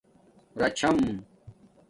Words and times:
راچھم 0.59 0.99